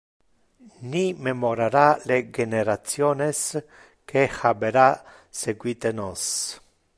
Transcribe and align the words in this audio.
Ni 0.93 1.01
memorara 1.25 1.83
le 2.11 2.17
generationes 2.37 3.41
que 4.07 4.27
habera 4.41 4.87
sequite 5.43 5.93
nos. 6.01 6.25